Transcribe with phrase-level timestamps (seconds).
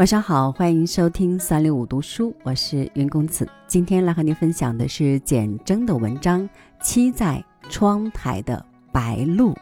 [0.00, 3.46] 晚上好，欢迎收听三六五读书，我是云公子。
[3.66, 6.40] 今天来和您分享的是简真的文章
[6.82, 9.52] 《栖在窗台的白鹭》，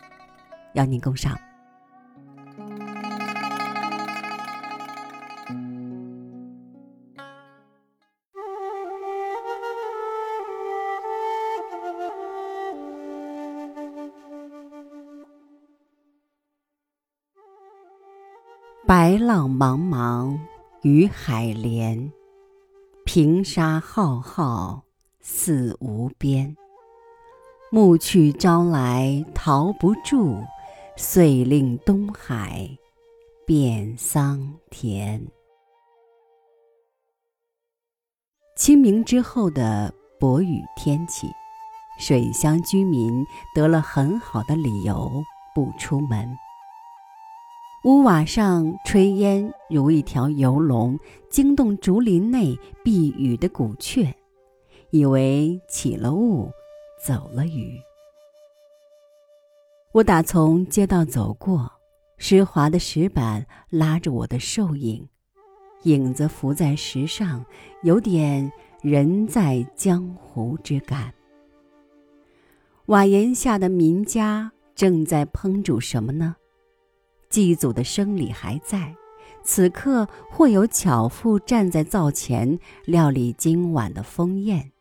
[0.74, 1.37] 邀您共赏。
[18.88, 20.38] 白浪茫茫，
[20.80, 22.10] 与海连；
[23.05, 24.83] 平沙浩浩，
[25.20, 26.56] 似无边。
[27.70, 30.42] 暮去朝来，逃不住，
[30.97, 32.66] 遂令东海
[33.47, 35.23] 变桑田。
[38.56, 41.27] 清明之后的薄雨天气，
[42.00, 43.23] 水乡居民
[43.55, 45.12] 得了很好的理由
[45.55, 46.27] 不出门。
[47.84, 50.98] 屋瓦上炊烟如一条游龙，
[51.31, 54.12] 惊动竹林内避雨的古雀，
[54.91, 56.51] 以为起了雾，
[57.01, 57.81] 走了雨。
[59.93, 61.71] 我打从街道走过，
[62.17, 65.09] 湿滑的石板拉着我的瘦影，
[65.84, 67.45] 影子浮在石上，
[67.84, 68.51] 有点
[68.83, 71.15] 人在江湖之感。
[72.87, 76.34] 瓦檐下的民家正在烹煮什么呢？
[77.31, 78.95] 祭祖的生礼还在，
[79.43, 84.73] 此刻或有巧妇站在灶前料理今晚的丰宴。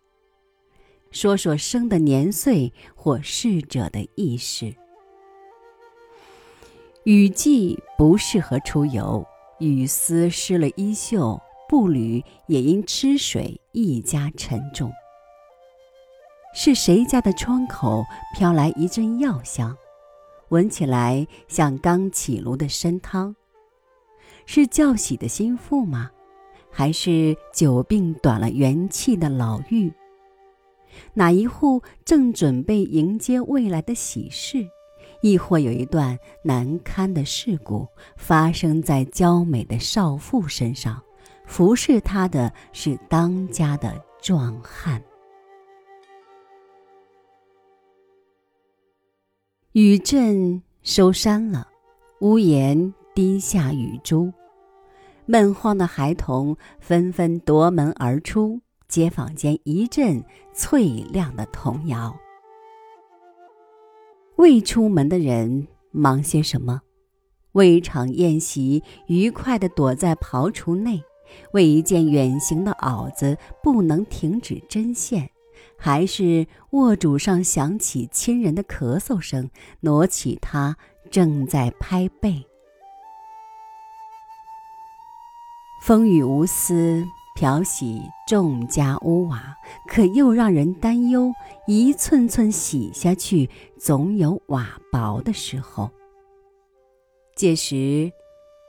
[1.11, 4.75] 说说生的年岁或逝者的意事。
[7.05, 9.25] 雨季不适合出游，
[9.59, 14.91] 雨丝湿了衣袖，步履也因吃水愈加沉重。
[16.53, 18.03] 是谁家的窗口
[18.35, 19.77] 飘来一阵药香？
[20.49, 23.35] 闻起来像刚起炉的参汤，
[24.45, 26.11] 是叫喜的心腹吗？
[26.71, 29.91] 还是久病短了元气的老妪？
[31.13, 34.65] 哪一户正准备迎接未来的喜事？
[35.21, 41.01] 亦或有一段难堪的事故发生在娇美的少妇身上？
[41.45, 45.01] 服侍她的是当家的壮汉。
[49.79, 51.67] 雨阵收山了，
[52.21, 54.33] 屋檐滴下雨珠，
[55.27, 62.17] 闷慌的孩童纷纷夺门而出，街坊间一阵脆亮的童谣。
[64.37, 66.81] 未出门的人忙些什么？
[67.51, 71.03] 为一场宴席愉快地躲在袍橱内，
[71.53, 75.29] 为一件远行的袄子不能停止针线。
[75.77, 79.49] 还是卧主上响起亲人的咳嗽声，
[79.81, 80.75] 挪起他
[81.09, 82.45] 正在拍背。
[85.83, 87.05] 风雨无私，
[87.35, 89.55] 漂洗众家屋瓦，
[89.87, 91.31] 可又让人担忧。
[91.67, 93.49] 一寸寸洗下去，
[93.79, 95.89] 总有瓦薄的时候。
[97.35, 98.11] 届时，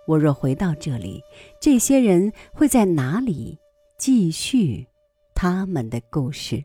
[0.06, 1.22] 我若回到这里，
[1.60, 3.58] 这些人会在哪里
[3.96, 4.86] 继续
[5.34, 6.64] 他们的故事？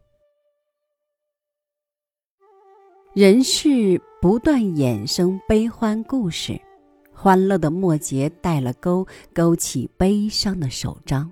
[3.13, 6.59] 人世不断衍生悲欢故事，
[7.13, 11.31] 欢乐的末节带了钩，勾起悲伤的手章，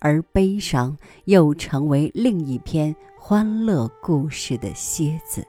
[0.00, 5.46] 而悲伤又成为另一篇欢乐故事的楔子。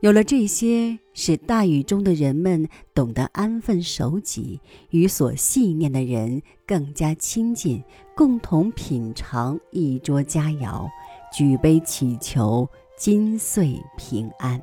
[0.00, 4.58] 有了这些，使大雨中的人们懂得安分守己，
[4.88, 7.84] 与所系念的人更加亲近，
[8.16, 10.88] 共同品尝一桌佳肴，
[11.30, 12.66] 举杯祈求。
[13.00, 14.62] 金岁平安，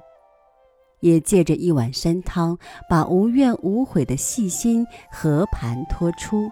[0.99, 2.55] 也借着一碗参汤，
[2.87, 6.47] 把无怨无悔的细心和盘托出。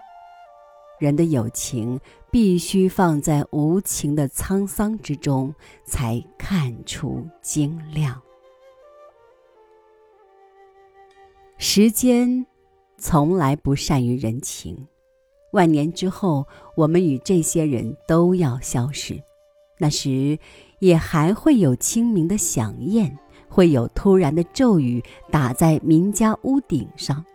[1.00, 2.00] 人的友情
[2.32, 5.54] 必须放在无情的沧桑之中，
[5.86, 8.20] 才看出精亮。
[11.60, 12.48] 时间
[12.98, 14.88] 从来不善于人情，
[15.52, 19.22] 万年之后，我们与这些人都要消失。
[19.78, 20.40] 那时。
[20.86, 23.18] 也还会有清明的响宴，
[23.50, 27.26] 会有突然的骤雨打在民家屋顶上。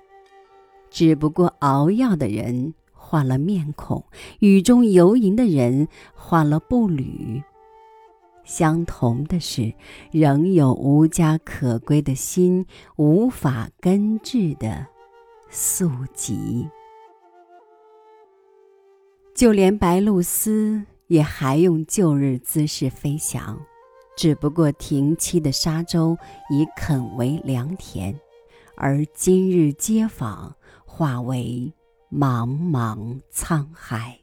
[0.89, 4.05] 只不过熬药的人换了面孔，
[4.39, 7.43] 雨中游吟的人换了步履。
[8.45, 9.75] 相同的是，
[10.13, 12.65] 仍有无家可归的心，
[12.97, 14.87] 无法根治的
[15.49, 16.69] 宿疾。
[19.35, 20.85] 就连白露丝。
[21.11, 23.61] 也还用旧日姿势飞翔，
[24.17, 26.17] 只不过停栖的沙洲
[26.49, 28.15] 已垦为良田，
[28.77, 30.55] 而今日街坊
[30.87, 31.75] 化为
[32.13, 34.21] 茫茫沧海。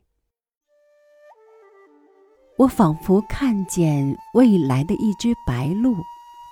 [2.57, 5.93] 我仿佛看见未来的一只白鹭，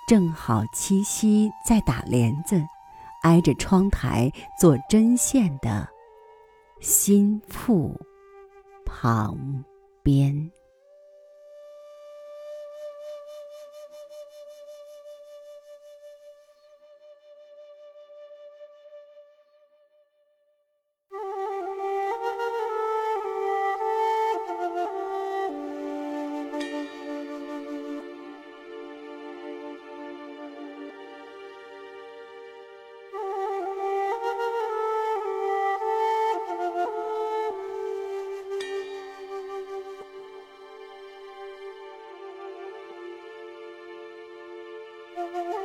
[0.06, 2.62] 正好栖息在打帘子、
[3.22, 4.30] 挨着窗台
[4.60, 5.88] 做针线的
[6.82, 7.98] 心腹
[8.84, 9.64] 旁
[10.06, 10.52] 边。
[45.16, 45.55] Bye.